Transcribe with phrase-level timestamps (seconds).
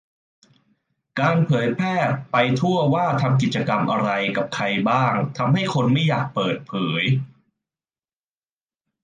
[1.19, 1.95] การเผยแพร่
[2.31, 7.03] ไปทั่วว่าทำกิจกรรมอะไรกับใครบ้าง ทำให้คนไม่อยากเปิดเผย